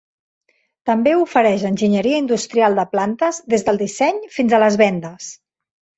També 0.89 1.11
ofereix 1.23 1.65
enginyeria 1.69 2.21
industrial 2.23 2.79
de 2.81 2.85
plantes, 2.95 3.41
des 3.55 3.67
del 3.69 3.81
disseny 3.83 4.19
fins 4.39 4.57
a 4.57 4.63
les 4.65 4.79
vendes. 4.85 5.29